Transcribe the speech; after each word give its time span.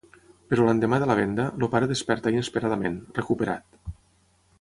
Però 0.51 0.63
l’endemà 0.67 0.99
de 1.03 1.09
la 1.11 1.17
venda, 1.19 1.45
el 1.65 1.69
pare 1.75 1.89
desperta 1.91 2.33
inesperadament, 2.37 2.97
recuperat. 3.19 3.95